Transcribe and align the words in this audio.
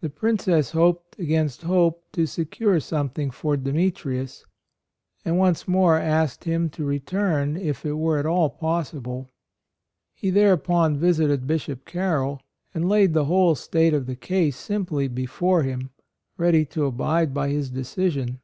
The 0.00 0.08
92 0.08 0.08
A 0.08 0.08
ROYAL 0.08 0.14
SON 0.14 0.18
Princess 0.62 0.70
hoped 0.70 1.18
against 1.18 1.62
hope 1.64 2.04
to 2.12 2.24
secure 2.26 2.80
something 2.80 3.30
for 3.30 3.58
Demetrius, 3.58 4.46
and 5.26 5.36
once 5.36 5.68
more 5.68 5.98
asked 5.98 6.44
him 6.44 6.70
to 6.70 6.86
return, 6.86 7.58
if 7.58 7.84
it 7.84 7.92
were 7.98 8.16
at 8.16 8.24
all 8.24 8.48
possible. 8.48 9.28
He 10.14 10.30
thereupon 10.30 10.96
visited 10.96 11.46
Bishop 11.46 11.84
Carroll, 11.84 12.40
and 12.72 12.88
laid 12.88 13.12
the 13.12 13.26
whole 13.26 13.54
state 13.54 13.92
of 13.92 14.06
the 14.06 14.16
case 14.16 14.56
simply 14.56 15.06
before 15.06 15.64
him, 15.64 15.90
ready 16.38 16.64
to 16.64 16.86
abide 16.86 17.34
by 17.34 17.50
his 17.50 17.68
decision. 17.68 18.40